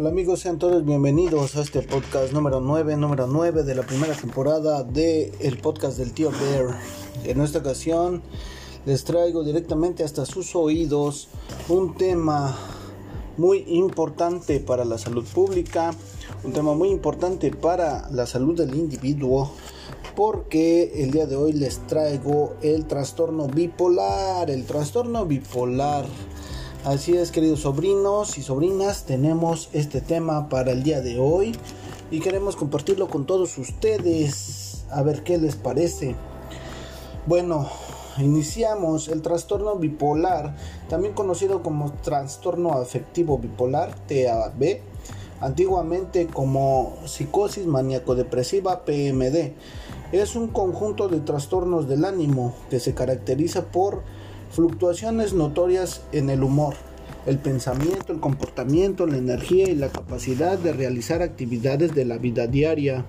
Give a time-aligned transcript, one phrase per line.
[0.00, 4.14] Hola amigos, sean todos bienvenidos a este podcast número 9, número 9 de la primera
[4.14, 6.80] temporada de el podcast del tío Bear.
[7.24, 8.22] En esta ocasión
[8.86, 11.28] les traigo directamente hasta sus oídos
[11.68, 12.56] un tema
[13.36, 15.90] muy importante para la salud pública,
[16.44, 19.52] un tema muy importante para la salud del individuo,
[20.16, 26.06] porque el día de hoy les traigo el trastorno bipolar, el trastorno bipolar.
[26.84, 31.54] Así es, queridos sobrinos y sobrinas, tenemos este tema para el día de hoy
[32.10, 34.86] y queremos compartirlo con todos ustedes.
[34.90, 36.14] A ver qué les parece.
[37.26, 37.68] Bueno,
[38.16, 40.56] iniciamos el trastorno bipolar,
[40.88, 44.78] también conocido como trastorno afectivo bipolar, TAB,
[45.42, 49.52] antiguamente como psicosis maníaco-depresiva, PMD.
[50.12, 54.02] Es un conjunto de trastornos del ánimo que se caracteriza por
[54.50, 56.74] Fluctuaciones notorias en el humor,
[57.24, 62.48] el pensamiento, el comportamiento, la energía y la capacidad de realizar actividades de la vida
[62.48, 63.04] diaria.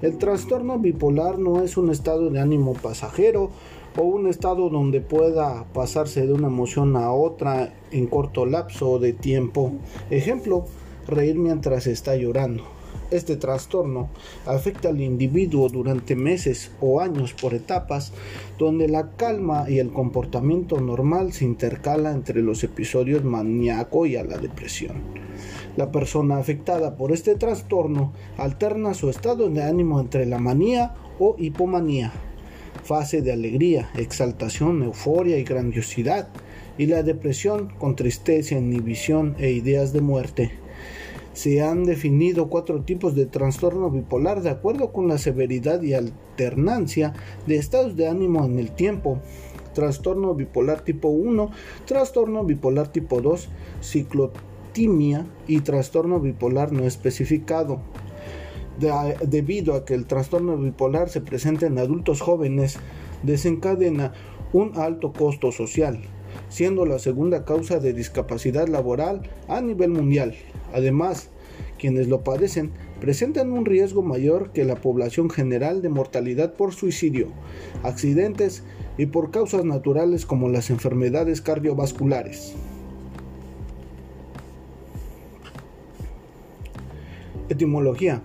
[0.00, 3.50] El trastorno bipolar no es un estado de ánimo pasajero
[3.98, 9.12] o un estado donde pueda pasarse de una emoción a otra en corto lapso de
[9.12, 9.72] tiempo.
[10.08, 10.64] Ejemplo,
[11.06, 12.75] reír mientras está llorando.
[13.12, 14.08] Este trastorno
[14.46, 18.12] afecta al individuo durante meses o años por etapas,
[18.58, 24.24] donde la calma y el comportamiento normal se intercala entre los episodios maníaco y a
[24.24, 24.96] la depresión.
[25.76, 31.36] La persona afectada por este trastorno alterna su estado de ánimo entre la manía o
[31.38, 32.12] hipomanía,
[32.82, 36.28] fase de alegría, exaltación, euforia y grandiosidad,
[36.76, 40.65] y la depresión con tristeza, inhibición e ideas de muerte
[41.36, 47.12] se han definido cuatro tipos de trastorno bipolar de acuerdo con la severidad y alternancia
[47.46, 49.20] de estados de ánimo en el tiempo.
[49.74, 51.50] Trastorno bipolar tipo 1,
[51.84, 53.50] trastorno bipolar tipo 2,
[53.82, 57.80] ciclotimia y trastorno bipolar no especificado.
[59.26, 62.78] debido a que el trastorno bipolar se presenta en adultos jóvenes,
[63.24, 64.14] desencadena
[64.54, 66.00] un alto costo social,
[66.48, 70.34] siendo la segunda causa de discapacidad laboral a nivel mundial.
[70.72, 71.30] Además,
[71.78, 77.28] quienes lo padecen presentan un riesgo mayor que la población general de mortalidad por suicidio,
[77.82, 78.62] accidentes
[78.98, 82.54] y por causas naturales como las enfermedades cardiovasculares.
[87.48, 88.22] Etimología.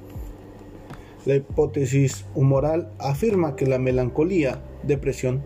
[1.25, 5.44] La hipótesis humoral afirma que la melancolía, depresión,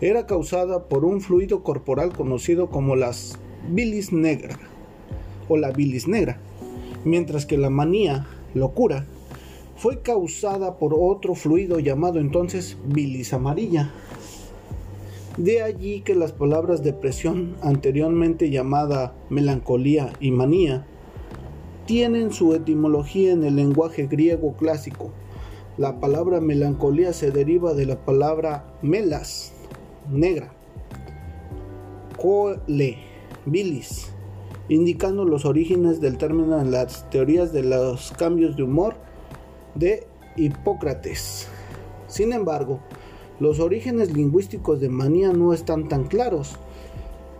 [0.00, 3.38] era causada por un fluido corporal conocido como las
[3.70, 4.58] bilis negra
[5.52, 6.38] o la bilis negra,
[7.04, 9.06] mientras que la manía, locura,
[9.76, 13.90] fue causada por otro fluido llamado entonces bilis amarilla.
[15.36, 20.86] De allí que las palabras depresión, anteriormente llamada melancolía y manía,
[21.86, 25.10] tienen su etimología en el lenguaje griego clásico.
[25.78, 29.52] La palabra melancolía se deriva de la palabra melas,
[30.10, 30.52] negra,
[32.16, 32.98] cole,
[33.46, 34.11] bilis,
[34.68, 38.94] indicando los orígenes del término en las teorías de los cambios de humor
[39.74, 40.06] de
[40.36, 41.48] Hipócrates.
[42.06, 42.80] Sin embargo,
[43.40, 46.56] los orígenes lingüísticos de manía no están tan claros.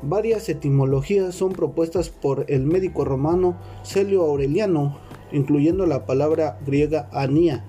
[0.02, 4.98] Varias etimologías son propuestas por el médico romano Celio Aureliano,
[5.30, 7.64] incluyendo la palabra griega anía,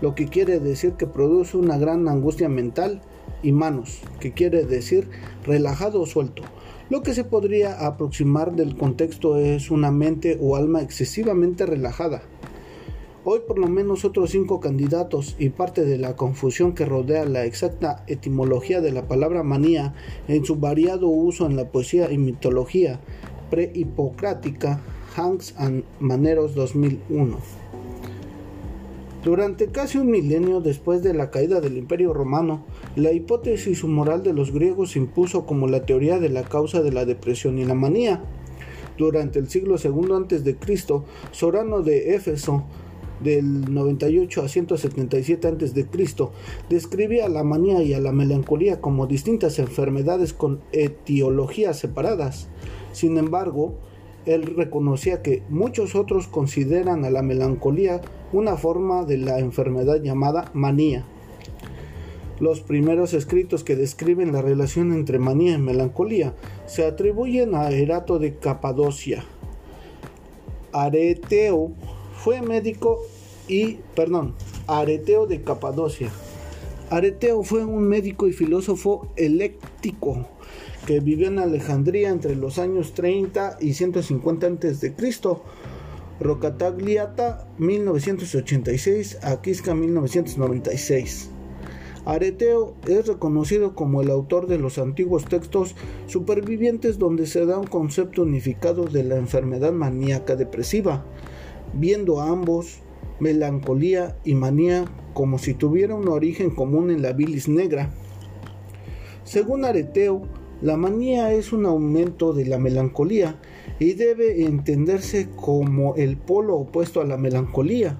[0.00, 3.00] lo que quiere decir que produce una gran angustia mental,
[3.44, 5.08] y manos, que quiere decir
[5.44, 6.42] relajado o suelto.
[6.90, 12.22] Lo que se podría aproximar del contexto es una mente o alma excesivamente relajada.
[13.26, 17.46] Hoy por lo menos otros cinco candidatos y parte de la confusión que rodea la
[17.46, 19.94] exacta etimología de la palabra manía
[20.28, 23.00] en su variado uso en la poesía y mitología
[23.50, 24.80] prehipocrática,
[25.16, 27.38] Hanks and Maneros 2001.
[29.24, 34.34] Durante casi un milenio después de la caída del Imperio Romano, la hipótesis humoral de
[34.34, 37.74] los griegos se impuso como la teoría de la causa de la depresión y la
[37.74, 38.22] manía.
[38.98, 40.56] Durante el siglo II a.C.,
[41.30, 42.64] Sorano de Éfeso,
[43.20, 45.86] del 98 a 177 a.C.,
[46.68, 52.48] describía la manía y a la melancolía como distintas enfermedades con etiologías separadas.
[52.92, 53.78] Sin embargo,
[54.26, 58.00] él reconocía que muchos otros consideran a la melancolía
[58.32, 61.04] una forma de la enfermedad llamada manía.
[62.40, 66.34] Los primeros escritos que describen la relación entre manía y melancolía
[66.66, 69.24] se atribuyen a Erato de Capadocia.
[70.72, 71.72] Areteo
[72.16, 72.98] fue médico
[73.46, 74.34] y, perdón,
[74.66, 76.10] Areteo de Capadocia.
[76.94, 80.28] Areteo fue un médico y filósofo eléctico
[80.86, 84.94] que vivió en Alejandría entre los años 30 y 150 a.C.
[86.20, 91.30] Rocatagliata 1986 a Quisca 1996.
[92.04, 95.74] Areteo es reconocido como el autor de los antiguos textos
[96.06, 101.04] supervivientes donde se da un concepto unificado de la enfermedad maníaca depresiva,
[101.72, 102.83] viendo a ambos,
[103.20, 107.90] melancolía y manía, como si tuvieran un origen común en la bilis negra.
[109.24, 110.22] Según Areteo,
[110.60, 113.40] la manía es un aumento de la melancolía
[113.78, 117.98] y debe entenderse como el polo opuesto a la melancolía.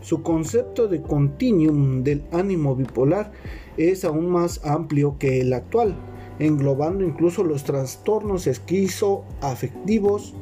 [0.00, 3.32] Su concepto de continuum del ánimo bipolar
[3.76, 5.96] es aún más amplio que el actual,
[6.38, 10.34] englobando incluso los trastornos esquizoafectivos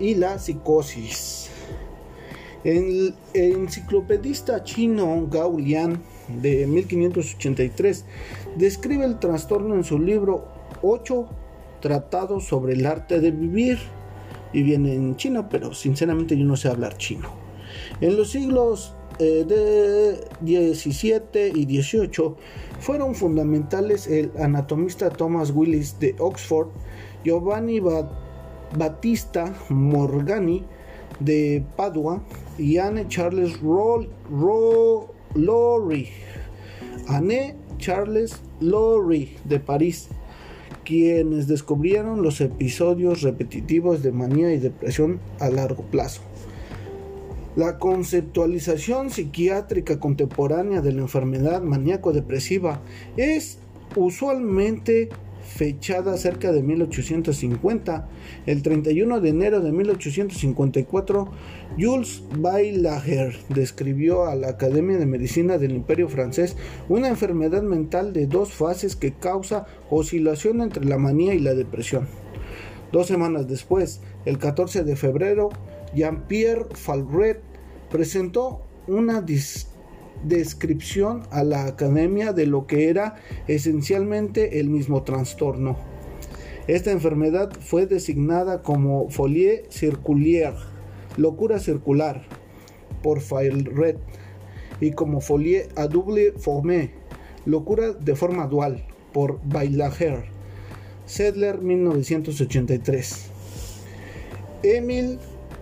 [0.00, 1.51] y la psicosis.
[2.64, 8.04] El enciclopedista chino Gao Lian de 1583
[8.56, 10.46] describe el trastorno en su libro
[10.82, 11.28] 8
[11.80, 13.78] Tratados sobre el arte de vivir
[14.52, 17.30] y viene en chino, pero sinceramente yo no sé hablar chino.
[18.00, 22.36] En los siglos eh, de 17 y 18
[22.78, 26.68] fueron fundamentales el anatomista Thomas Willis de Oxford,
[27.24, 30.64] Giovanni Battista Morgani
[31.20, 32.22] de Padua
[32.58, 34.08] y Anne Charles Roll,
[37.08, 40.08] Anne Charles Lowry de París,
[40.84, 46.22] quienes descubrieron los episodios repetitivos de manía y depresión a largo plazo.
[47.54, 52.80] La conceptualización psiquiátrica contemporánea de la enfermedad maníaco-depresiva
[53.16, 53.58] es
[53.94, 55.10] usualmente
[55.54, 58.08] fechada cerca de 1850.
[58.46, 61.28] El 31 de enero de 1854,
[61.78, 66.56] Jules Baillager describió a la Academia de Medicina del Imperio francés
[66.88, 72.08] una enfermedad mental de dos fases que causa oscilación entre la manía y la depresión.
[72.92, 75.50] Dos semanas después, el 14 de febrero,
[75.94, 77.40] Jean-Pierre Falret
[77.90, 79.20] presentó una
[80.24, 83.16] descripción a la academia de lo que era
[83.48, 85.76] esencialmente el mismo trastorno.
[86.68, 90.56] Esta enfermedad fue designada como folie circulaire,
[91.16, 92.22] locura circular,
[93.02, 93.96] por Red,
[94.80, 96.92] y como folie à double forme,
[97.44, 100.24] locura de forma dual, por Bailager.
[101.04, 103.26] Sedler 1983.
[104.62, 105.18] Emil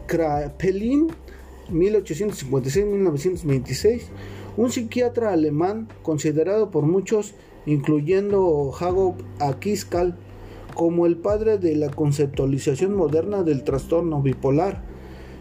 [0.06, 1.08] Krapelin
[1.70, 4.02] 1856-1926
[4.60, 7.32] un psiquiatra alemán considerado por muchos,
[7.64, 10.18] incluyendo Jacob Akiskal,
[10.74, 14.82] como el padre de la conceptualización moderna del trastorno bipolar.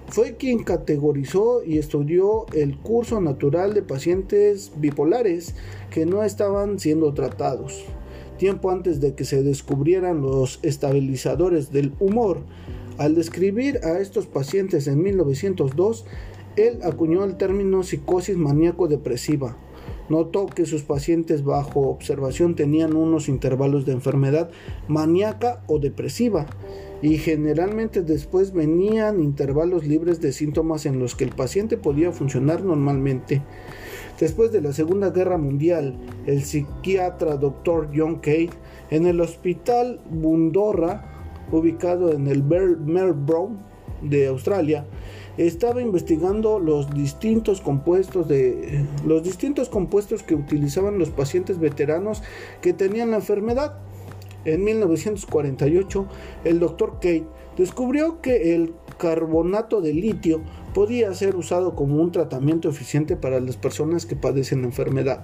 [0.07, 5.53] Fue quien categorizó y estudió el curso natural de pacientes bipolares
[5.91, 7.83] que no estaban siendo tratados.
[8.37, 12.39] Tiempo antes de que se descubrieran los estabilizadores del humor,
[12.97, 16.05] al describir a estos pacientes en 1902,
[16.55, 19.57] él acuñó el término psicosis maníaco-depresiva.
[20.09, 24.49] Notó que sus pacientes bajo observación tenían unos intervalos de enfermedad
[24.87, 26.47] maníaca o depresiva
[27.01, 32.63] y generalmente después venían intervalos libres de síntomas en los que el paciente podía funcionar
[32.63, 33.41] normalmente.
[34.19, 35.95] Después de la Segunda Guerra Mundial,
[36.25, 37.89] el psiquiatra Dr.
[37.95, 38.49] John Cade
[38.89, 41.05] en el Hospital Bundorra,
[41.51, 43.57] ubicado en el Melbourne
[44.01, 44.85] de Australia,
[45.47, 52.21] estaba investigando los distintos compuestos de los distintos compuestos que utilizaban los pacientes veteranos
[52.61, 53.77] que tenían la enfermedad.
[54.43, 56.07] En 1948,
[56.43, 57.25] el doctor Kate
[57.57, 60.41] descubrió que el carbonato de litio
[60.73, 65.23] podía ser usado como un tratamiento eficiente para las personas que padecen la enfermedad.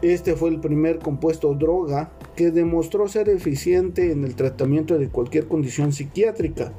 [0.00, 5.48] Este fue el primer compuesto droga que demostró ser eficiente en el tratamiento de cualquier
[5.48, 6.72] condición psiquiátrica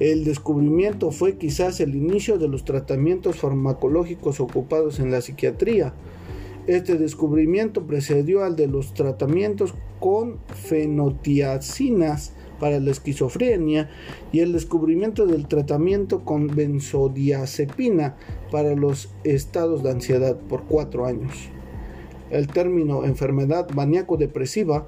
[0.00, 5.92] el descubrimiento fue quizás el inicio de los tratamientos farmacológicos ocupados en la psiquiatría.
[6.66, 13.90] Este descubrimiento precedió al de los tratamientos con fenotiacinas para la esquizofrenia
[14.32, 18.16] y el descubrimiento del tratamiento con benzodiazepina
[18.50, 21.50] para los estados de ansiedad por cuatro años.
[22.30, 24.86] El término enfermedad maníaco-depresiva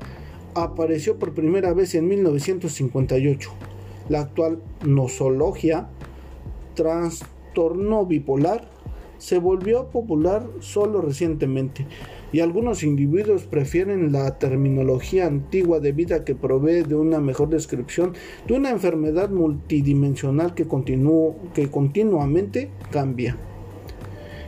[0.54, 3.72] apareció por primera vez en 1958
[4.12, 5.88] la actual nosologia,
[6.75, 8.69] trastorno bipolar,
[9.16, 11.87] se volvió popular solo recientemente
[12.31, 18.14] y algunos individuos prefieren la terminología antigua debido a que provee de una mejor descripción
[18.47, 20.66] de una enfermedad multidimensional que,
[21.54, 23.37] que continuamente cambia.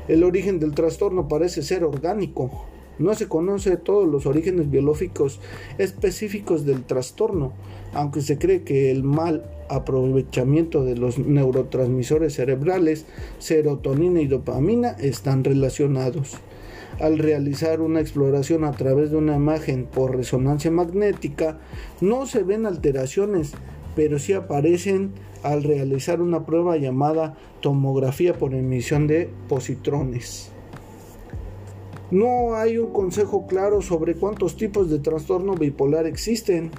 [0.08, 2.66] El origen del trastorno parece ser orgánico,
[2.98, 5.40] no se conoce todos los orígenes biológicos
[5.78, 7.52] específicos del trastorno,
[7.92, 13.06] aunque se cree que el mal aprovechamiento de los neurotransmisores cerebrales,
[13.38, 16.38] serotonina y dopamina, están relacionados.
[17.00, 21.58] Al realizar una exploración a través de una imagen por resonancia magnética,
[22.00, 23.52] no se ven alteraciones,
[23.96, 30.50] pero sí aparecen al realizar una prueba llamada tomografía por emisión de positrones.
[32.10, 36.70] No hay un consejo claro sobre cuántos tipos de trastorno bipolar existen.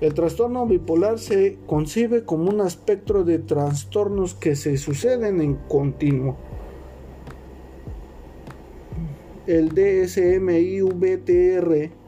[0.00, 6.36] El trastorno bipolar se concibe como un espectro de trastornos que se suceden en continuo.
[9.48, 10.30] El DSM-IVTR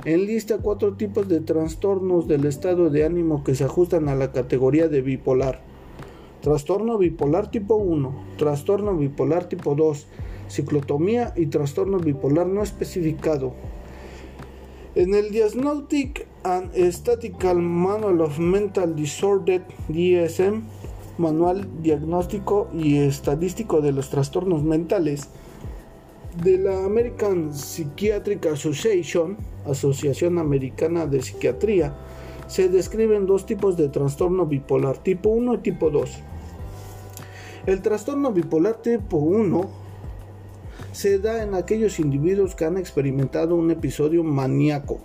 [0.05, 4.87] enlista cuatro tipos de trastornos del estado de ánimo que se ajustan a la categoría
[4.87, 5.61] de bipolar.
[6.43, 10.07] Trastorno bipolar tipo 1, trastorno bipolar tipo 2,
[10.47, 13.53] ciclotomía y trastorno bipolar no especificado.
[14.95, 20.63] En el Diagnostic and Statistical Manual of Mental Disorder DSM,
[21.19, 25.29] Manual Diagnóstico y Estadístico de los Trastornos Mentales,
[26.43, 31.95] de la American Psychiatric Association, Asociación Americana de Psiquiatría,
[32.47, 36.11] se describen dos tipos de trastorno bipolar, tipo 1 y tipo 2.
[37.67, 39.80] El trastorno bipolar tipo 1
[40.93, 45.01] se da en aquellos individuos que han experimentado un episodio maníaco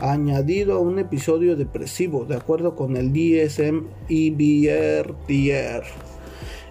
[0.00, 3.88] añadido a un episodio depresivo, de acuerdo con el DSM-IBR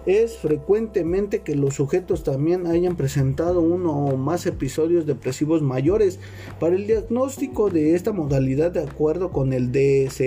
[0.06, 6.18] es frecuentemente que los sujetos también hayan presentado uno o más episodios depresivos mayores.
[6.58, 10.18] Para el diagnóstico de esta modalidad, de acuerdo con el DSM-IVTR,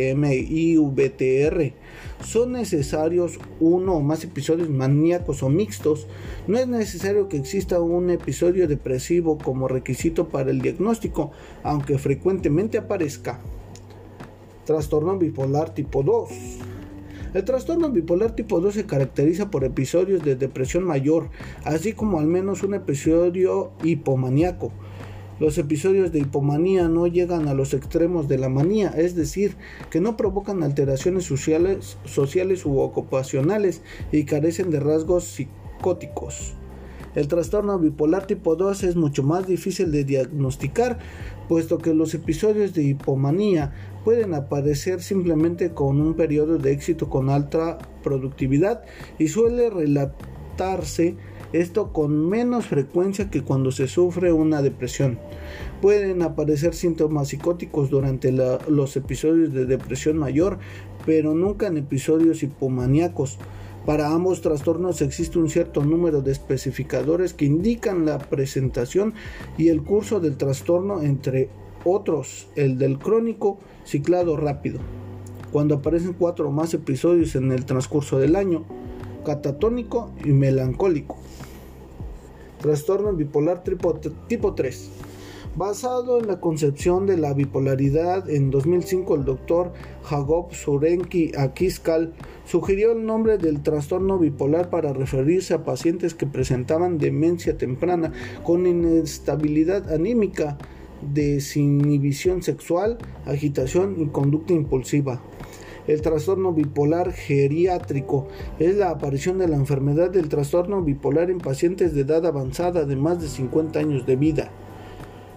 [2.23, 6.07] son necesarios uno o más episodios maníacos o mixtos.
[6.47, 11.31] No es necesario que exista un episodio depresivo como requisito para el diagnóstico,
[11.63, 13.41] aunque frecuentemente aparezca.
[14.65, 16.29] Trastorno bipolar tipo 2.
[17.33, 21.29] El trastorno bipolar tipo 2 se caracteriza por episodios de depresión mayor,
[21.63, 24.73] así como al menos un episodio hipomaníaco.
[25.39, 29.55] Los episodios de hipomanía no llegan a los extremos de la manía, es decir,
[29.89, 36.55] que no provocan alteraciones sociales, sociales u ocupacionales y carecen de rasgos psicóticos.
[37.15, 40.99] El trastorno bipolar tipo 2 es mucho más difícil de diagnosticar,
[41.49, 43.73] puesto que los episodios de hipomanía
[44.03, 48.83] pueden aparecer simplemente con un periodo de éxito con alta productividad
[49.19, 51.15] y suele relatarse
[51.53, 55.19] esto con menos frecuencia que cuando se sufre una depresión.
[55.81, 60.59] Pueden aparecer síntomas psicóticos durante los episodios de depresión mayor,
[61.05, 63.37] pero nunca en episodios hipomaníacos.
[63.85, 69.13] Para ambos trastornos existe un cierto número de especificadores que indican la presentación
[69.57, 71.49] y el curso del trastorno, entre
[71.83, 74.79] otros el del crónico ciclado rápido,
[75.51, 78.63] cuando aparecen cuatro o más episodios en el transcurso del año,
[79.25, 81.17] catatónico y melancólico.
[82.59, 83.63] Trastorno bipolar
[84.27, 84.89] tipo 3.
[85.55, 89.73] Basado en la concepción de la bipolaridad, en 2005 el doctor
[90.03, 92.13] Jacob Surenki Akiskal
[92.45, 98.65] sugirió el nombre del trastorno bipolar para referirse a pacientes que presentaban demencia temprana con
[98.65, 100.57] inestabilidad anímica,
[101.01, 105.21] desinhibición sexual, agitación y conducta impulsiva.
[105.87, 108.27] El trastorno bipolar geriátrico
[108.59, 112.95] es la aparición de la enfermedad del trastorno bipolar en pacientes de edad avanzada de
[112.95, 114.51] más de 50 años de vida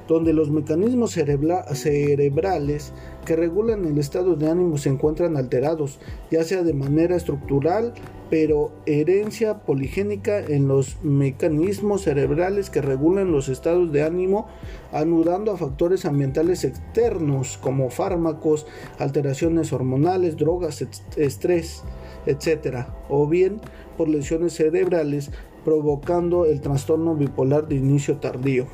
[0.07, 2.93] donde los mecanismos cerebrales
[3.25, 5.99] que regulan el estado de ánimo se encuentran alterados,
[6.31, 7.95] ya sea de manera estructural,
[8.29, 14.47] pero herencia poligénica en los mecanismos cerebrales que regulan los estados de ánimo,
[14.93, 18.67] anudando a factores ambientales externos como fármacos,
[18.99, 21.83] alteraciones hormonales, drogas, estrés,
[22.27, 22.87] etc.
[23.09, 23.61] O bien
[23.97, 25.31] por lesiones cerebrales
[25.65, 28.67] provocando el trastorno bipolar de inicio tardío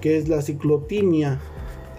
[0.00, 1.40] que es la ciclotimia.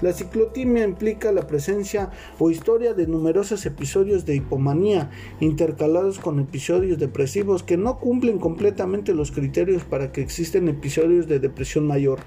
[0.01, 6.99] La ciclotimia implica la presencia o historia de numerosos episodios de hipomanía intercalados con episodios
[6.99, 12.19] depresivos que no cumplen completamente los criterios para que existen episodios de depresión mayor.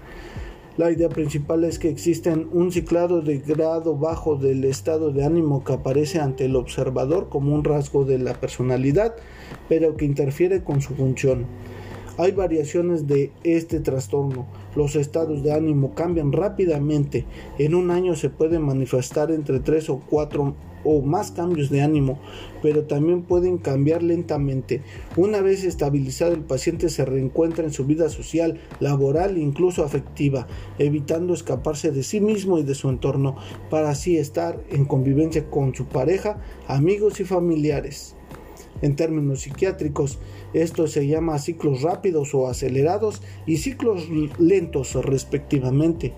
[0.78, 5.64] La idea principal es que existen un ciclado de grado bajo del estado de ánimo
[5.64, 9.14] que aparece ante el observador como un rasgo de la personalidad,
[9.68, 11.46] pero que interfiere con su función.
[12.18, 14.46] Hay variaciones de este trastorno.
[14.76, 17.24] Los estados de ánimo cambian rápidamente.
[17.58, 20.54] En un año se pueden manifestar entre 3 o 4
[20.84, 22.18] o más cambios de ánimo,
[22.60, 24.82] pero también pueden cambiar lentamente.
[25.16, 30.46] Una vez estabilizado el paciente se reencuentra en su vida social, laboral e incluso afectiva,
[30.78, 33.36] evitando escaparse de sí mismo y de su entorno,
[33.70, 38.16] para así estar en convivencia con su pareja, amigos y familiares.
[38.80, 40.18] En términos psiquiátricos,
[40.54, 46.12] esto se llama ciclos rápidos o acelerados y ciclos lentos respectivamente.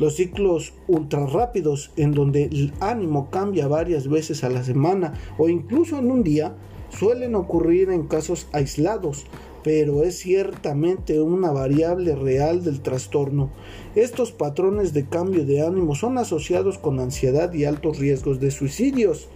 [0.00, 5.48] Los ciclos ultra rápidos, en donde el ánimo cambia varias veces a la semana o
[5.48, 6.56] incluso en un día,
[6.90, 9.26] suelen ocurrir en casos aislados,
[9.62, 13.50] pero es ciertamente una variable real del trastorno.
[13.94, 19.28] Estos patrones de cambio de ánimo son asociados con ansiedad y altos riesgos de suicidios.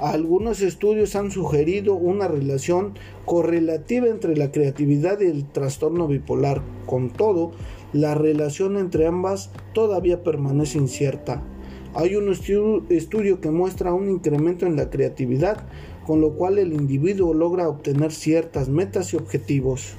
[0.00, 2.92] Algunos estudios han sugerido una relación
[3.24, 6.60] correlativa entre la creatividad y el trastorno bipolar.
[6.84, 7.52] Con todo,
[7.94, 11.42] la relación entre ambas todavía permanece incierta.
[11.94, 15.66] Hay un estudio que muestra un incremento en la creatividad,
[16.06, 19.94] con lo cual el individuo logra obtener ciertas metas y objetivos.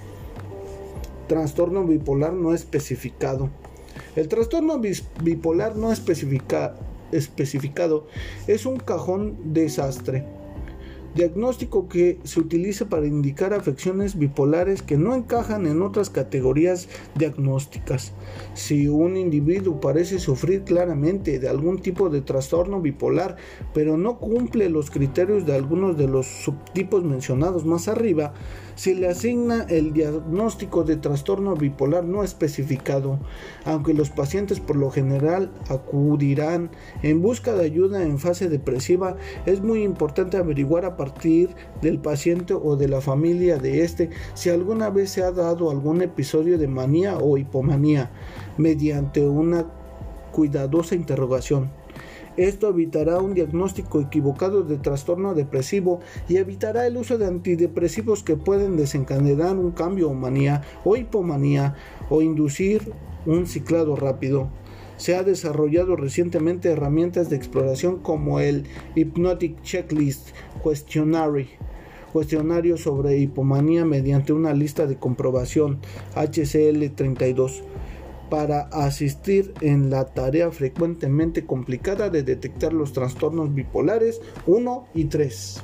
[1.28, 3.50] Trastorno bipolar no especificado.
[4.16, 8.08] El trastorno bipolar no especificado especificado
[8.48, 10.26] es un cajón desastre.
[11.16, 18.14] Diagnóstico que se utiliza para indicar afecciones bipolares que no encajan en otras categorías diagnósticas.
[18.54, 23.36] Si un individuo parece sufrir claramente de algún tipo de trastorno bipolar,
[23.74, 28.34] pero no cumple los criterios de algunos de los subtipos mencionados más arriba,
[28.78, 33.20] se le asigna el diagnóstico de trastorno bipolar no especificado,
[33.66, 36.70] aunque los pacientes por lo general acudirán
[37.02, 39.18] en busca de ayuda en fase depresiva,
[39.48, 41.50] es muy importante averiguar a partir
[41.82, 46.04] del paciente o de la familia de este si alguna vez se ha dado algún
[46.04, 48.12] episodio de manía o hipomanía
[48.58, 49.66] mediante una
[50.32, 51.72] cuidadosa interrogación.
[52.38, 58.36] Esto evitará un diagnóstico equivocado de trastorno depresivo y evitará el uso de antidepresivos que
[58.36, 61.76] pueden desencadenar un cambio o manía o hipomanía
[62.12, 62.94] o inducir
[63.26, 64.50] un ciclado rápido.
[64.98, 70.30] Se ha desarrollado recientemente herramientas de exploración como el Hypnotic Checklist
[70.64, 71.50] Questionary,
[72.14, 75.80] cuestionario sobre hipomanía mediante una lista de comprobación
[76.16, 77.64] HCL32
[78.30, 85.64] para asistir en la tarea frecuentemente complicada de detectar los trastornos bipolares 1 y 3.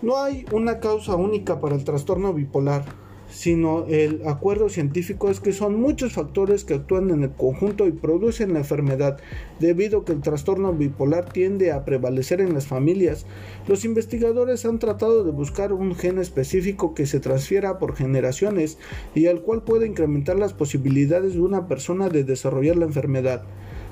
[0.00, 2.84] No hay una causa única para el trastorno bipolar
[3.30, 7.92] sino el acuerdo científico es que son muchos factores que actúan en el conjunto y
[7.92, 9.18] producen la enfermedad,
[9.60, 13.26] debido a que el trastorno bipolar tiende a prevalecer en las familias.
[13.66, 18.78] Los investigadores han tratado de buscar un gen específico que se transfiera por generaciones
[19.14, 23.42] y al cual puede incrementar las posibilidades de una persona de desarrollar la enfermedad.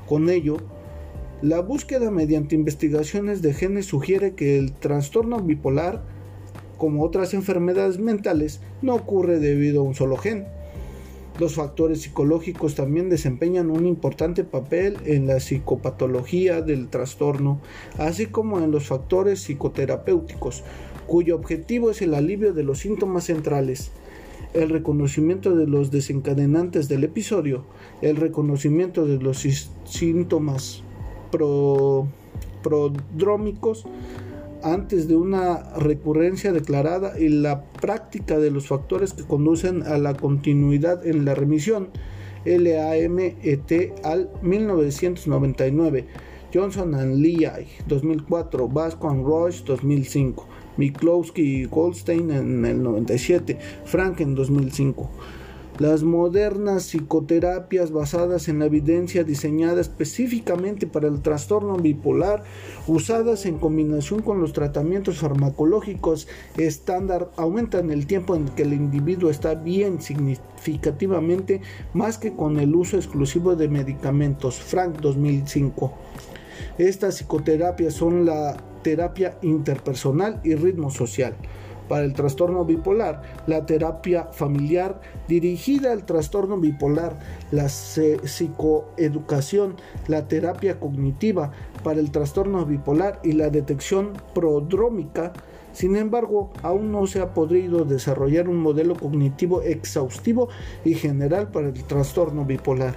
[0.07, 0.57] Con ello,
[1.43, 6.16] la búsqueda mediante investigaciones de genes sugiere que el trastorno bipolar
[6.79, 10.47] como otras enfermedades mentales, no ocurre debido a un solo gen.
[11.39, 17.61] Los factores psicológicos también desempeñan un importante papel en la psicopatología del trastorno,
[17.99, 20.65] así como en los factores psicoterapéuticos,
[21.07, 23.91] cuyo objetivo es el alivio de los síntomas centrales,
[24.55, 27.65] el reconocimiento de los desencadenantes del episodio,
[28.01, 29.47] el reconocimiento de los
[29.85, 30.83] síntomas
[32.63, 33.85] prodrómicos,
[34.63, 40.15] antes de una recurrencia declarada y la práctica de los factores que conducen a la
[40.15, 41.89] continuidad en la remisión.
[42.45, 46.07] LAMET al 1999,
[46.55, 47.49] Johnson and Lee
[47.89, 55.11] 2004, Vasco and Roche 2005, Miklowski y Goldstein en el 97, Frank en 2005.
[55.79, 62.45] Las modernas psicoterapias basadas en la evidencia diseñada específicamente para el trastorno bipolar,
[62.87, 69.29] usadas en combinación con los tratamientos farmacológicos estándar, aumentan el tiempo en que el individuo
[69.29, 71.61] está bien significativamente
[71.93, 74.59] más que con el uso exclusivo de medicamentos.
[74.59, 75.93] Frank 2005.
[76.79, 81.37] Estas psicoterapias son la terapia interpersonal y ritmo social
[81.89, 87.19] para el trastorno bipolar, la terapia familiar dirigida al trastorno bipolar,
[87.51, 89.77] la psicoeducación,
[90.09, 95.33] la terapia cognitiva para el trastorno bipolar y la detección prodrómica.
[95.73, 100.49] Sin embargo, aún no se ha podido desarrollar un modelo cognitivo exhaustivo
[100.85, 102.95] y general para el trastorno bipolar.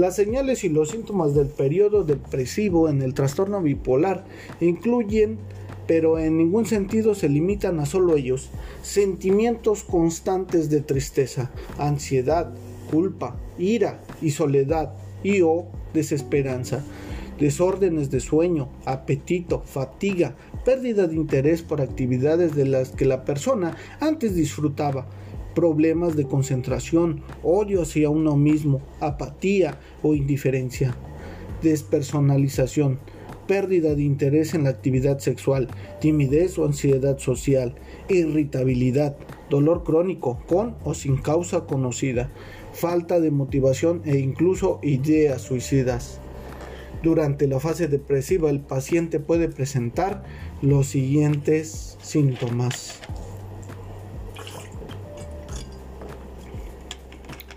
[0.00, 4.24] Las señales y los síntomas del periodo depresivo en el trastorno bipolar
[4.58, 5.36] incluyen,
[5.86, 8.48] pero en ningún sentido se limitan a solo ellos,
[8.82, 12.50] sentimientos constantes de tristeza, ansiedad,
[12.90, 16.82] culpa, ira y soledad y o desesperanza,
[17.38, 20.34] desórdenes de sueño, apetito, fatiga,
[20.64, 25.08] pérdida de interés por actividades de las que la persona antes disfrutaba,
[25.54, 30.96] problemas de concentración, odio hacia uno mismo, apatía o indiferencia,
[31.62, 32.98] despersonalización,
[33.46, 35.68] pérdida de interés en la actividad sexual,
[36.00, 37.74] timidez o ansiedad social,
[38.08, 39.16] irritabilidad,
[39.48, 42.30] dolor crónico con o sin causa conocida,
[42.72, 46.20] falta de motivación e incluso ideas suicidas.
[47.02, 50.22] Durante la fase depresiva el paciente puede presentar
[50.62, 53.00] los siguientes síntomas.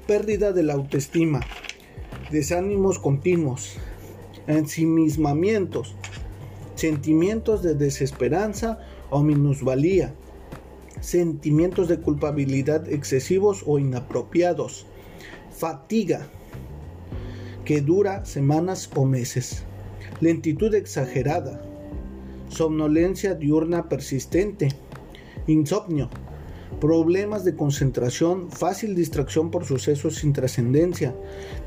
[0.07, 1.41] Pérdida de la autoestima,
[2.31, 3.77] desánimos continuos,
[4.47, 5.95] ensimismamientos,
[6.75, 10.13] sentimientos de desesperanza o minusvalía,
[10.99, 14.85] sentimientos de culpabilidad excesivos o inapropiados,
[15.51, 16.27] fatiga
[17.65, 19.63] que dura semanas o meses,
[20.19, 21.61] lentitud exagerada,
[22.49, 24.69] somnolencia diurna persistente,
[25.47, 26.09] insomnio,
[26.79, 31.15] problemas de concentración, fácil distracción por sucesos sin trascendencia,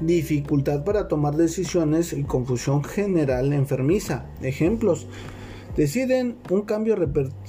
[0.01, 4.27] dificultad para tomar decisiones y confusión general enfermiza.
[4.43, 5.07] Ejemplos.
[5.77, 6.97] Deciden un cambio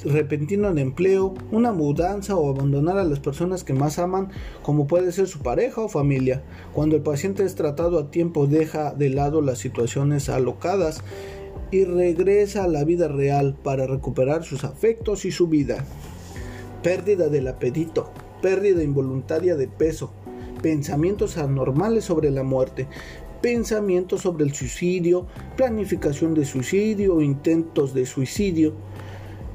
[0.03, 4.31] repentino de empleo, una mudanza o abandonar a las personas que más aman,
[4.63, 6.43] como puede ser su pareja o familia.
[6.73, 11.03] Cuando el paciente es tratado a tiempo deja de lado las situaciones alocadas
[11.71, 15.85] y regresa a la vida real para recuperar sus afectos y su vida
[16.83, 18.11] pérdida del apetito,
[18.41, 20.11] pérdida involuntaria de peso,
[20.61, 22.87] pensamientos anormales sobre la muerte,
[23.41, 28.73] pensamientos sobre el suicidio, planificación de suicidio, intentos de suicidio,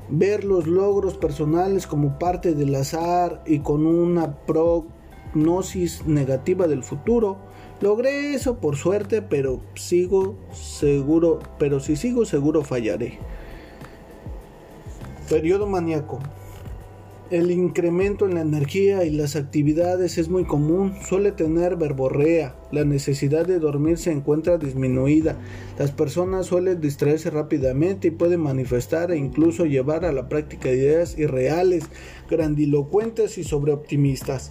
[0.09, 7.39] ver los logros personales como parte del azar y con una prognosis negativa del futuro.
[7.81, 13.19] Logré eso por suerte, pero sigo seguro, pero si sigo seguro fallaré.
[15.29, 16.21] Periodo maníaco.
[17.33, 22.85] El incremento en la energía y las actividades es muy común, suele tener verborrea, la
[22.85, 25.39] necesidad de dormir se encuentra disminuida,
[25.79, 31.19] las personas suelen distraerse rápidamente y pueden manifestar e incluso llevar a la práctica ideas
[31.19, 31.85] irreales,
[32.29, 34.51] grandilocuentes y sobreoptimistas.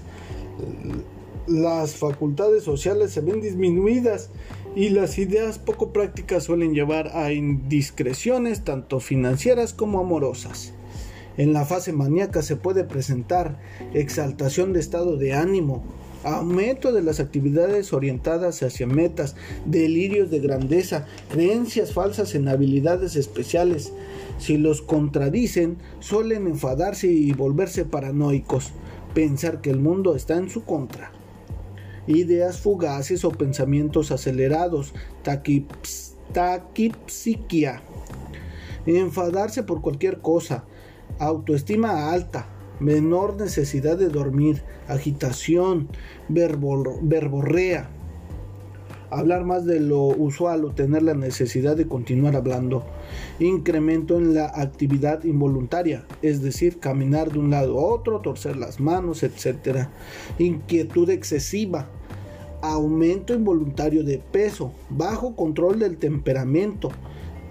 [1.45, 4.31] Las facultades sociales se ven disminuidas
[4.75, 10.73] y las ideas poco prácticas suelen llevar a indiscreciones tanto financieras como amorosas.
[11.37, 13.57] En la fase maníaca se puede presentar
[13.93, 15.83] exaltación de estado de ánimo,
[16.23, 23.91] aumento de las actividades orientadas hacia metas, delirios de grandeza, creencias falsas en habilidades especiales.
[24.37, 28.71] Si los contradicen, suelen enfadarse y volverse paranoicos,
[29.13, 31.11] pensar que el mundo está en su contra.
[32.07, 34.93] Ideas fugaces o pensamientos acelerados,
[36.33, 37.83] taquipsiquia.
[38.87, 40.65] Enfadarse por cualquier cosa,
[41.21, 42.47] autoestima alta,
[42.79, 45.87] menor necesidad de dormir, agitación,
[46.27, 47.91] verborrea,
[49.11, 52.83] hablar más de lo usual o tener la necesidad de continuar hablando,
[53.39, 58.79] incremento en la actividad involuntaria, es decir, caminar de un lado a otro, torcer las
[58.79, 59.89] manos, etc.
[60.39, 61.87] Inquietud excesiva,
[62.63, 66.89] aumento involuntario de peso, bajo control del temperamento,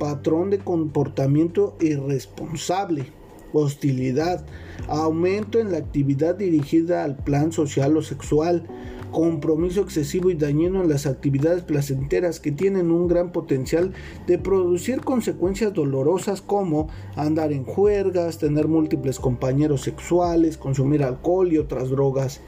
[0.00, 3.19] patrón de comportamiento irresponsable
[3.52, 4.44] hostilidad,
[4.88, 8.66] aumento en la actividad dirigida al plan social o sexual,
[9.10, 13.92] compromiso excesivo y dañino en las actividades placenteras que tienen un gran potencial
[14.26, 21.58] de producir consecuencias dolorosas como andar en juergas, tener múltiples compañeros sexuales, consumir alcohol y
[21.58, 22.40] otras drogas,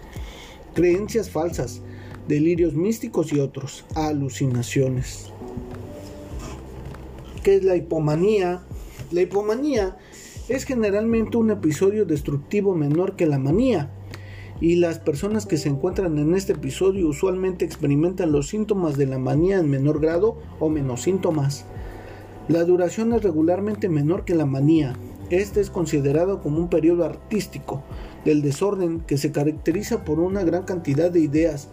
[0.75, 1.83] creencias falsas,
[2.29, 5.33] delirios místicos y otros, alucinaciones.
[7.43, 8.63] ¿Qué es la hipomanía?
[9.11, 9.97] La hipomanía
[10.53, 13.89] es generalmente un episodio destructivo menor que la manía,
[14.61, 19.19] y las personas que se encuentran en este episodio usualmente experimentan los síntomas de la
[19.19, 21.65] manía en menor grado o menos síntomas.
[22.49, 24.95] La duración es regularmente menor que la manía.
[25.31, 27.83] Este es considerado como un periodo artístico
[28.27, 31.69] del desorden que se caracteriza por una gran cantidad de ideas,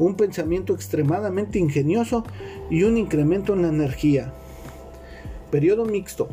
[0.00, 2.24] un pensamiento extremadamente ingenioso
[2.70, 4.34] y un incremento en la energía.
[5.52, 6.28] Periodo mixto.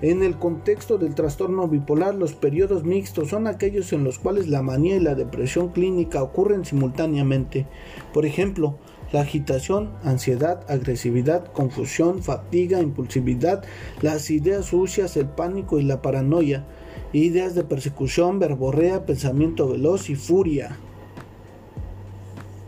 [0.00, 4.62] En el contexto del trastorno bipolar, los periodos mixtos son aquellos en los cuales la
[4.62, 7.66] manía y la depresión clínica ocurren simultáneamente.
[8.14, 8.78] Por ejemplo,
[9.10, 13.64] la agitación, ansiedad, agresividad, confusión, fatiga, impulsividad,
[14.00, 16.64] las ideas sucias, el pánico y la paranoia,
[17.12, 20.76] ideas de persecución, verborrea, pensamiento veloz y furia.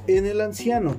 [0.08, 0.96] En el anciano,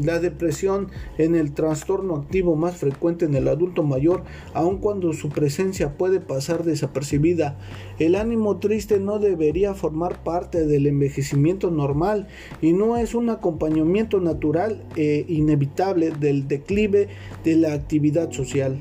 [0.00, 4.24] la depresión en el trastorno activo más frecuente en el adulto mayor,
[4.54, 7.58] aun cuando su presencia puede pasar desapercibida.
[7.98, 12.28] El ánimo triste no debería formar parte del envejecimiento normal
[12.60, 17.08] y no es un acompañamiento natural e inevitable del declive
[17.44, 18.78] de la actividad social.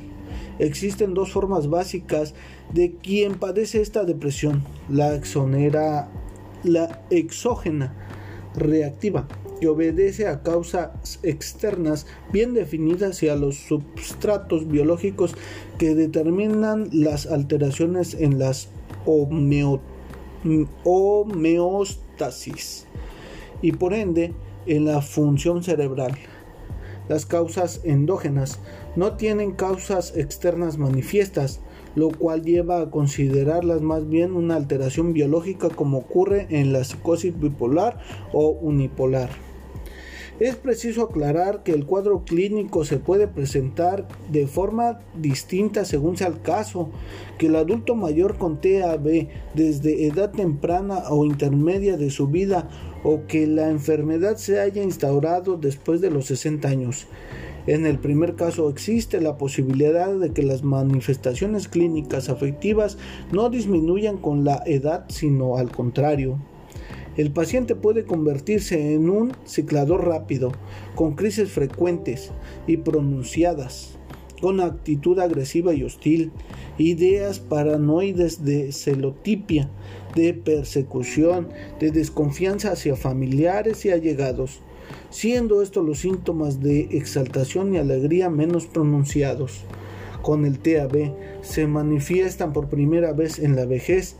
[0.59, 2.35] Existen dos formas básicas
[2.73, 6.09] de quien padece esta depresión, la exonera,
[6.63, 7.95] la exógena
[8.55, 9.27] reactiva
[9.61, 15.35] que obedece a causas externas bien definidas y a los substratos biológicos
[15.77, 18.69] que determinan las alteraciones en las
[20.83, 22.87] homeostasis
[23.61, 24.33] y por ende
[24.65, 26.17] en la función cerebral.
[27.07, 28.59] Las causas endógenas
[28.95, 31.59] no tienen causas externas manifiestas,
[31.95, 37.39] lo cual lleva a considerarlas más bien una alteración biológica como ocurre en la psicosis
[37.39, 37.99] bipolar
[38.33, 39.50] o unipolar.
[40.41, 46.29] Es preciso aclarar que el cuadro clínico se puede presentar de forma distinta según sea
[46.29, 46.89] el caso,
[47.37, 52.67] que el adulto mayor con TAB desde edad temprana o intermedia de su vida
[53.03, 57.05] o que la enfermedad se haya instaurado después de los 60 años.
[57.67, 62.97] En el primer caso existe la posibilidad de que las manifestaciones clínicas afectivas
[63.31, 66.39] no disminuyan con la edad, sino al contrario.
[67.17, 70.53] El paciente puede convertirse en un ciclador rápido,
[70.95, 72.31] con crisis frecuentes
[72.67, 73.97] y pronunciadas,
[74.39, 76.31] con actitud agresiva y hostil,
[76.77, 79.69] ideas paranoides de celotipia,
[80.15, 81.49] de persecución,
[81.81, 84.61] de desconfianza hacia familiares y allegados,
[85.09, 89.65] siendo estos los síntomas de exaltación y alegría menos pronunciados.
[90.21, 94.15] Con el TAB se manifiestan por primera vez en la vejez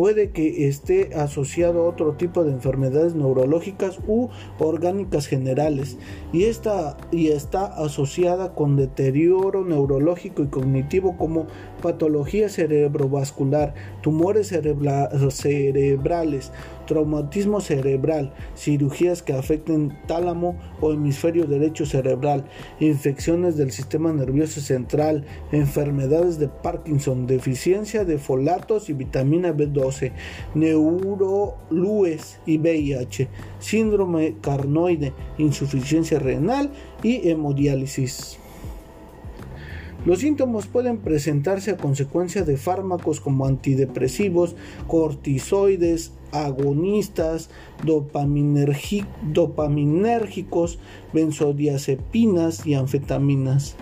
[0.00, 5.98] puede que esté asociado a otro tipo de enfermedades neurológicas u orgánicas generales
[6.32, 6.46] y,
[7.12, 11.48] y está asociada con deterioro neurológico y cognitivo como
[11.82, 16.50] patología cerebrovascular, tumores cerebrales,
[16.90, 22.46] traumatismo cerebral, cirugías que afecten tálamo o hemisferio derecho cerebral,
[22.80, 30.10] infecciones del sistema nervioso central, enfermedades de Parkinson, deficiencia de folatos y vitamina B12,
[30.56, 33.28] neurolues y VIH,
[33.60, 36.72] síndrome carnoide, insuficiencia renal
[37.04, 38.36] y hemodiálisis.
[40.06, 44.56] Los síntomas pueden presentarse a consecuencia de fármacos como antidepresivos,
[44.88, 47.50] cortisoides, agonistas,
[47.84, 50.78] dopaminérgicos,
[51.12, 53.76] benzodiazepinas y anfetaminas.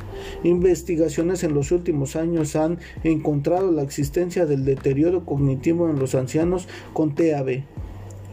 [0.44, 6.68] Investigaciones en los últimos años han encontrado la existencia del deterioro cognitivo en los ancianos
[6.92, 7.62] con TAB,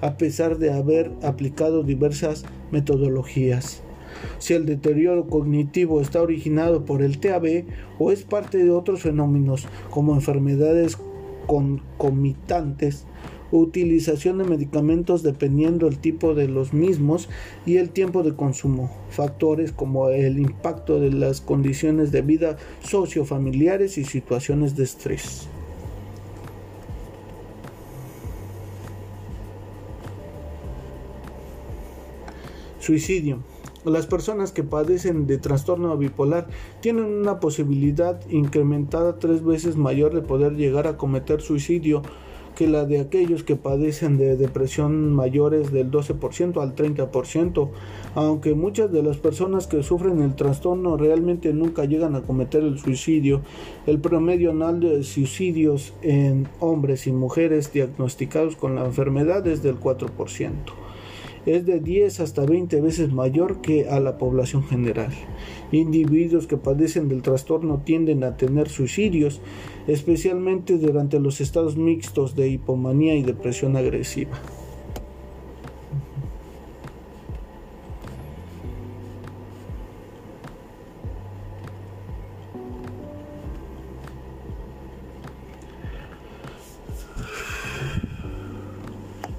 [0.01, 3.82] a pesar de haber aplicado diversas metodologías
[4.39, 7.65] si el deterioro cognitivo está originado por el TAB
[7.99, 10.97] o es parte de otros fenómenos como enfermedades
[11.47, 13.06] concomitantes,
[13.58, 17.30] utilización de medicamentos dependiendo del tipo de los mismos
[17.65, 23.98] y el tiempo de consumo, factores como el impacto de las condiciones de vida sociofamiliares
[23.98, 25.48] y situaciones de estrés.
[32.80, 33.39] Suicidio.
[33.84, 36.48] Las personas que padecen de trastorno bipolar
[36.82, 42.02] tienen una posibilidad incrementada tres veces mayor de poder llegar a cometer suicidio
[42.56, 47.70] que la de aquellos que padecen de depresión mayores del 12% al 30%,
[48.15, 52.80] aunque muchas de las personas que sufren el trastorno realmente nunca llegan a cometer el
[52.80, 53.41] suicidio,
[53.86, 59.80] el promedio anual de suicidios en hombres y mujeres diagnosticados con la enfermedad es del
[59.80, 60.52] 4%
[61.46, 65.12] es de 10 hasta 20 veces mayor que a la población general.
[65.72, 69.41] Individuos que padecen del trastorno tienden a tener suicidios,
[69.88, 74.39] especialmente durante los estados mixtos de hipomanía y depresión agresiva.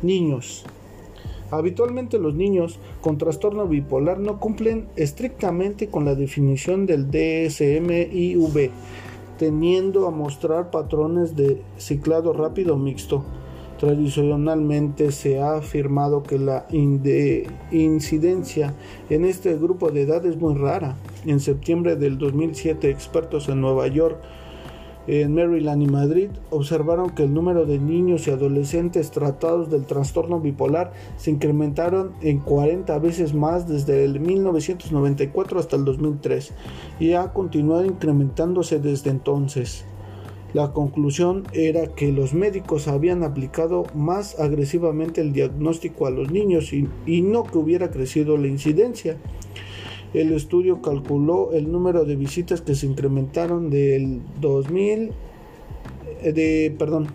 [0.02, 0.64] Niños.
[1.50, 8.70] Habitualmente los niños con trastorno bipolar no cumplen estrictamente con la definición del DSM-IV,
[9.38, 13.25] teniendo a mostrar patrones de ciclado rápido mixto.
[13.79, 16.66] Tradicionalmente se ha afirmado que la
[17.70, 18.75] incidencia
[19.11, 20.96] en este grupo de edad es muy rara.
[21.27, 24.16] En septiembre del 2007, expertos en Nueva York,
[25.07, 30.40] en Maryland y Madrid observaron que el número de niños y adolescentes tratados del trastorno
[30.40, 36.53] bipolar se incrementaron en 40 veces más desde el 1994 hasta el 2003
[36.99, 39.85] y ha continuado incrementándose desde entonces.
[40.55, 46.73] La conclusión era que los médicos habían aplicado más agresivamente el diagnóstico a los niños
[46.73, 49.19] y, y no que hubiera crecido la incidencia.
[50.16, 55.11] El estudio calculó el número de visitas que se incrementaron del 2000
[56.22, 57.09] eh, de perdón,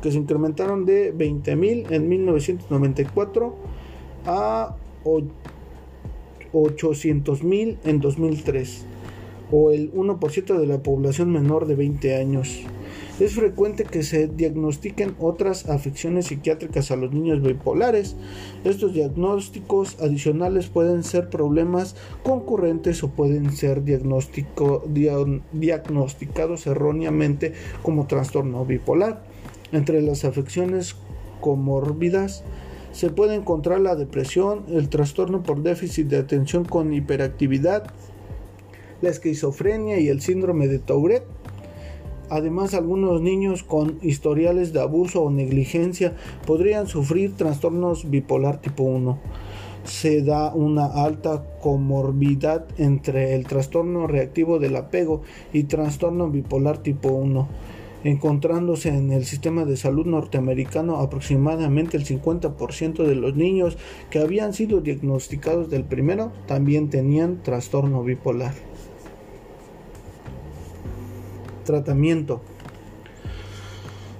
[0.00, 3.54] que se incrementaron de 20.000 en 1994
[4.24, 4.74] a
[6.54, 8.86] 800.000 en 2003
[9.52, 12.62] o el 1% de la población menor de 20 años.
[13.18, 18.14] Es frecuente que se diagnostiquen otras afecciones psiquiátricas a los niños bipolares.
[18.62, 29.24] Estos diagnósticos adicionales pueden ser problemas concurrentes o pueden ser diagnosticados erróneamente como trastorno bipolar.
[29.72, 30.94] Entre las afecciones
[31.40, 32.44] comórbidas
[32.92, 37.90] se puede encontrar la depresión, el trastorno por déficit de atención con hiperactividad,
[39.00, 41.24] la esquizofrenia y el síndrome de Tourette.
[42.28, 46.14] Además, algunos niños con historiales de abuso o negligencia
[46.46, 49.18] podrían sufrir trastornos bipolar tipo 1.
[49.84, 57.10] Se da una alta comorbidad entre el trastorno reactivo del apego y trastorno bipolar tipo
[57.10, 57.48] 1,
[58.02, 63.78] encontrándose en el sistema de salud norteamericano aproximadamente el 50% de los niños
[64.10, 68.54] que habían sido diagnosticados del primero también tenían trastorno bipolar.
[71.66, 72.40] Tratamiento.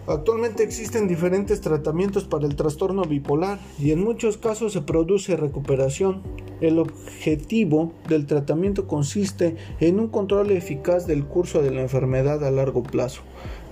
[0.08, 6.22] Actualmente existen diferentes tratamientos para el trastorno bipolar y en muchos casos se produce recuperación.
[6.60, 12.50] El objetivo del tratamiento consiste en un control eficaz del curso de la enfermedad a
[12.50, 13.22] largo plazo,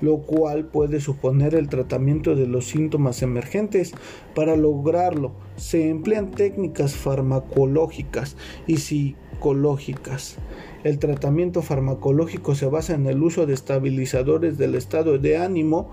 [0.00, 3.92] lo cual puede suponer el tratamiento de los síntomas emergentes.
[4.36, 8.36] Para lograrlo se emplean técnicas farmacológicas
[8.68, 10.38] y psicológicas
[10.84, 15.90] el tratamiento farmacológico se basa en el uso de estabilizadores del estado de ánimo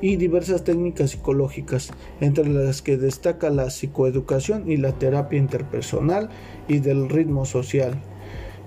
[0.00, 6.30] y diversas técnicas psicológicas, entre las que destaca la psicoeducación y la terapia interpersonal
[6.68, 8.00] y del ritmo social.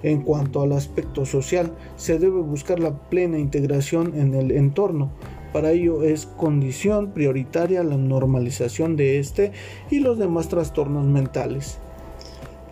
[0.03, 5.11] En cuanto al aspecto social, se debe buscar la plena integración en el entorno.
[5.53, 9.53] Para ello es condición prioritaria la normalización de este
[9.89, 11.79] y los demás trastornos mentales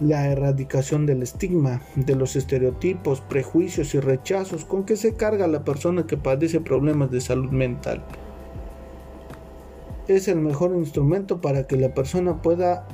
[0.01, 5.63] la erradicación del estigma, de los estereotipos, prejuicios y rechazos con que se carga la
[5.63, 8.03] persona que padece problemas de salud mental.
[10.07, 12.87] Es el mejor instrumento para que la persona pueda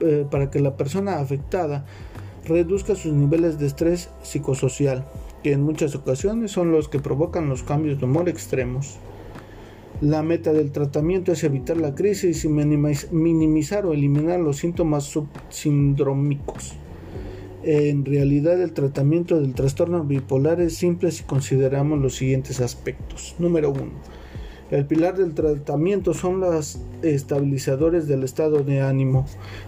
[0.00, 1.84] eh, para que la persona afectada
[2.44, 5.04] reduzca sus niveles de estrés psicosocial,
[5.42, 8.98] que en muchas ocasiones son los que provocan los cambios de humor extremos.
[10.02, 16.74] La meta del tratamiento es evitar la crisis y minimizar o eliminar los síntomas subsindrómicos.
[17.62, 23.36] En realidad el tratamiento del trastorno bipolar es simple si consideramos los siguientes aspectos.
[23.38, 23.84] Número 1.
[24.70, 29.24] El pilar del tratamiento son los estabilizadores del estado de ánimo.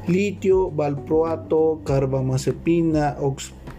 [0.08, 3.16] Litio, valproato, carbamazepina,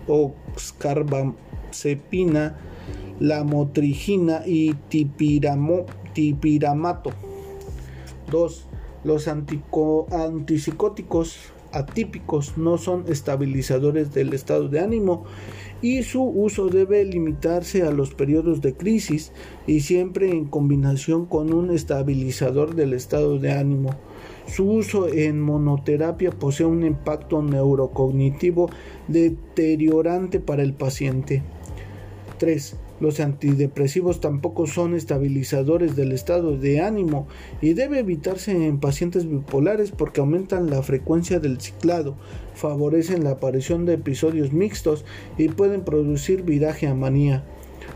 [0.08, 2.58] oxcarbazepina,
[3.20, 5.86] la motrigina y tipiramo
[6.20, 7.12] Tipiramato.
[8.30, 8.66] 2.
[9.06, 11.38] Los antipsicóticos
[11.72, 15.24] atípicos no son estabilizadores del estado de ánimo
[15.82, 19.32] y su uso debe limitarse a los periodos de crisis
[19.66, 23.92] y siempre en combinación con un estabilizador del estado de ánimo.
[24.46, 28.70] Su uso en monoterapia posee un impacto neurocognitivo
[29.08, 31.44] deteriorante para el paciente.
[32.40, 32.76] 3.
[33.00, 37.28] Los antidepresivos tampoco son estabilizadores del estado de ánimo
[37.62, 42.16] y debe evitarse en pacientes bipolares porque aumentan la frecuencia del ciclado,
[42.56, 45.06] favorecen la aparición de episodios mixtos
[45.38, 47.46] y pueden producir viraje a manía.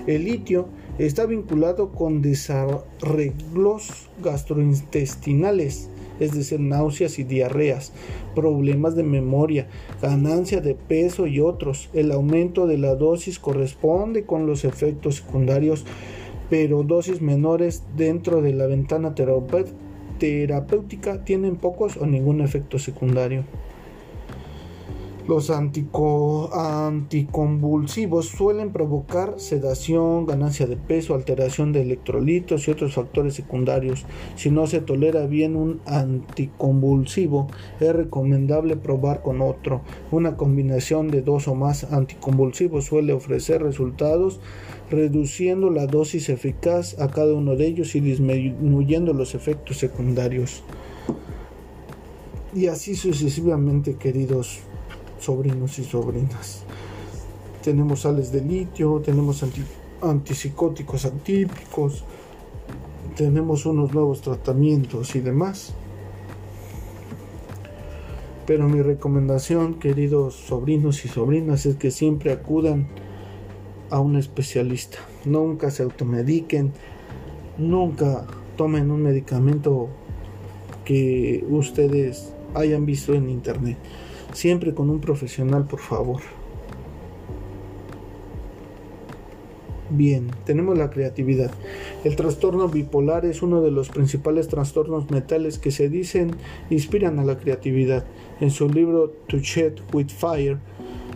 [0.08, 0.66] El litio
[0.98, 5.88] está vinculado con desarreglos gastrointestinales
[6.20, 7.92] es decir, náuseas y diarreas,
[8.34, 9.66] problemas de memoria,
[10.00, 11.90] ganancia de peso y otros.
[11.92, 15.84] El aumento de la dosis corresponde con los efectos secundarios,
[16.48, 19.14] pero dosis menores dentro de la ventana
[20.18, 23.44] terapéutica tienen pocos o ningún efecto secundario.
[25.30, 34.06] Los anticonvulsivos suelen provocar sedación, ganancia de peso, alteración de electrolitos y otros factores secundarios.
[34.34, 37.46] Si no se tolera bien un anticonvulsivo,
[37.78, 39.82] es recomendable probar con otro.
[40.10, 44.40] Una combinación de dos o más anticonvulsivos suele ofrecer resultados
[44.90, 50.64] reduciendo la dosis eficaz a cada uno de ellos y disminuyendo los efectos secundarios.
[52.52, 54.64] Y así sucesivamente, queridos
[55.20, 56.64] sobrinos y sobrinas.
[57.62, 59.44] Tenemos sales de litio, tenemos
[60.00, 62.04] antipsicóticos atípicos,
[63.16, 65.74] tenemos unos nuevos tratamientos y demás.
[68.46, 72.88] Pero mi recomendación, queridos sobrinos y sobrinas, es que siempre acudan
[73.90, 74.98] a un especialista.
[75.24, 76.72] Nunca se automediquen,
[77.58, 79.88] nunca tomen un medicamento
[80.84, 83.76] que ustedes hayan visto en internet.
[84.32, 86.20] Siempre con un profesional, por favor.
[89.92, 91.50] Bien, tenemos la creatividad.
[92.04, 96.30] El trastorno bipolar es uno de los principales trastornos mentales que se dicen
[96.70, 98.04] inspiran a la creatividad.
[98.40, 100.58] En su libro To Shed with Fire,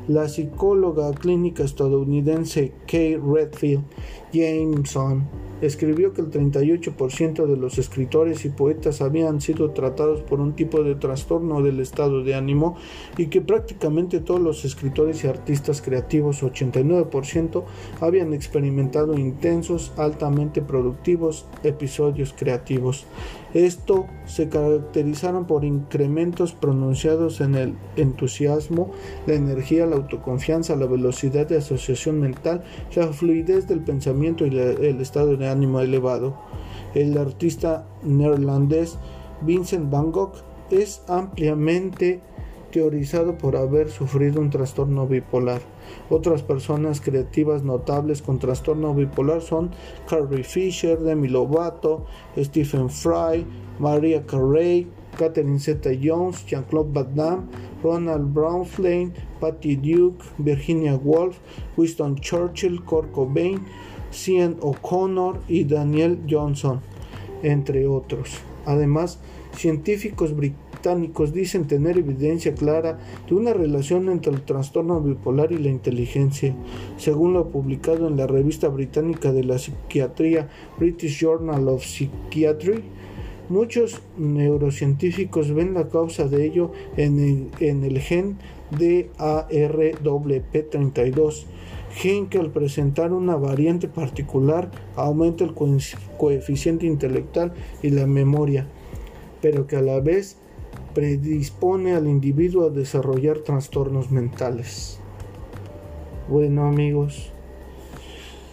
[0.09, 3.85] la psicóloga clínica estadounidense Kay Redfield
[4.33, 5.29] Jameson
[5.67, 10.83] escribió que el 38% de los escritores y poetas habían sido tratados por un tipo
[10.83, 12.77] de trastorno del estado de ánimo
[13.17, 17.65] y que prácticamente todos los escritores y artistas creativos, 89%,
[18.01, 23.07] habían experimentado intensos, altamente productivos episodios creativos.
[23.55, 28.91] Esto se caracterizaron por incrementos pronunciados en el entusiasmo,
[29.29, 32.65] la energía, la autoconfianza, la velocidad de asociación mental,
[32.97, 36.37] la fluidez del pensamiento y el estado de ánimo elevado.
[36.95, 38.99] El artista neerlandés
[39.43, 40.35] Vincent van Gogh
[40.71, 42.21] es ampliamente
[42.73, 45.61] teorizado por haber sufrido un trastorno bipolar.
[46.11, 49.71] Otras personas creativas notables con trastorno bipolar son
[50.09, 52.05] Carrie Fisher, Demi Lovato,
[52.37, 53.47] Stephen Fry,
[53.79, 54.87] Maria Carey,
[55.17, 57.43] Catherine Zeta-Jones, Jean-Claude Van Damme,
[57.83, 61.39] Ronald Brownflane, Patty Duke, Virginia Woolf,
[61.77, 63.65] Winston Churchill, Kurt Cobain,
[64.11, 66.81] Cian O'Connor y Daniel Johnson,
[67.43, 68.39] entre otros.
[68.67, 69.19] Además,
[69.57, 70.64] científicos británicos
[71.33, 76.55] dicen tener evidencia clara de una relación entre el trastorno bipolar y la inteligencia,
[76.99, 82.85] según lo publicado en la revista británica de la psiquiatría British Journal of Psychiatry.
[83.49, 88.37] Muchos neurocientíficos ven la causa de ello en el, en el gen
[88.73, 91.45] DARWP32,
[91.93, 95.55] gen que al presentar una variante particular aumenta el
[96.19, 98.67] coeficiente intelectual y la memoria,
[99.41, 100.39] pero que a la vez
[100.95, 104.99] predispone al individuo a desarrollar trastornos mentales.
[106.29, 107.33] Bueno amigos,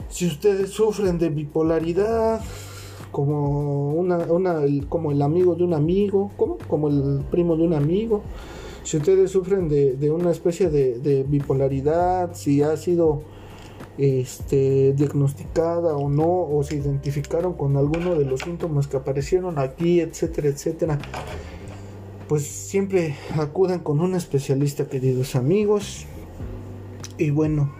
[0.10, 2.42] si ustedes sufren de bipolaridad,
[3.12, 4.26] como, una,
[4.90, 8.22] como el amigo de un amigo, como, como el primo de un amigo,
[8.84, 13.22] si ustedes sufren de, una especie de, bipolaridad, si ha sido
[13.98, 20.02] este, diagnosticada o no, o se identificaron con alguno de los síntomas que aparecieron aquí,
[20.02, 21.00] etcétera, etcétera,
[22.32, 26.06] pues siempre acudan con un especialista, queridos amigos.
[27.18, 27.74] Y bueno,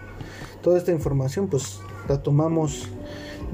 [0.60, 2.86] toda esta información pues la tomamos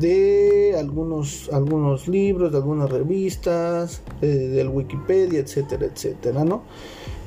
[0.00, 6.64] de algunos, algunos libros, de algunas revistas, eh, del Wikipedia, etcétera, etcétera, ¿no?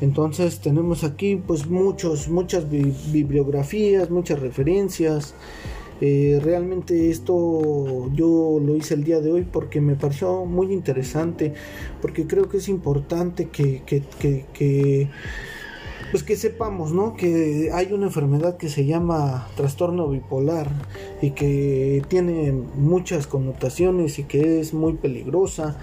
[0.01, 5.33] Entonces tenemos aquí pues muchos, muchas bibliografías, muchas referencias.
[6.01, 11.53] Eh, realmente esto yo lo hice el día de hoy porque me pareció muy interesante,
[12.01, 14.03] porque creo que es importante que, que,
[14.51, 15.09] que
[16.11, 17.15] pues que sepamos, ¿no?
[17.15, 20.69] Que hay una enfermedad que se llama trastorno bipolar
[21.21, 25.77] y que tiene muchas connotaciones y que es muy peligrosa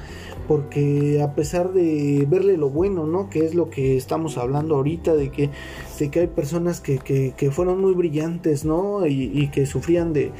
[0.47, 3.31] porque a pesar de verle lo bueno, ¿no?
[3.31, 5.51] Que es lo que estamos hablando ahorita, de que,
[5.99, 9.07] de que hay personas que, que, fueron muy brillantes, ¿no?
[9.07, 10.33] Y, y que sufrían de,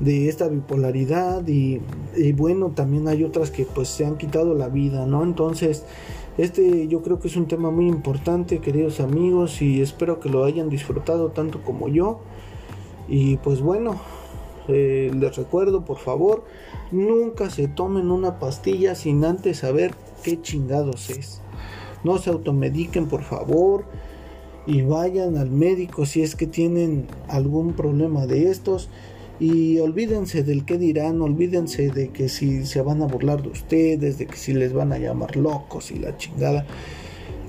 [0.00, 1.80] de esta bipolaridad y,
[2.16, 5.22] y, bueno, también hay otras que pues se han quitado la vida, ¿no?
[5.22, 5.84] Entonces,
[6.42, 10.44] este yo creo que es un tema muy importante, queridos amigos, y espero que lo
[10.44, 12.20] hayan disfrutado tanto como yo.
[13.08, 14.00] Y pues bueno,
[14.68, 16.44] eh, les recuerdo, por favor,
[16.92, 21.42] nunca se tomen una pastilla sin antes saber qué chingados es.
[22.04, 23.84] No se automediquen, por favor,
[24.66, 28.88] y vayan al médico si es que tienen algún problema de estos
[29.40, 34.18] y olvídense del que dirán, olvídense de que si se van a burlar de ustedes,
[34.18, 36.66] de que si les van a llamar locos y la chingada.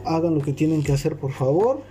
[0.06, 1.84] Hagan lo que tienen que hacer, por favor,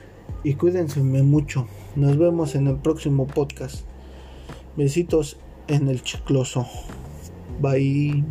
[0.42, 1.68] y cuídense mucho.
[1.96, 3.84] Nos vemos en el próximo podcast.
[4.76, 5.36] Besitos
[5.68, 6.66] en el chicloso.
[7.60, 8.24] Bye.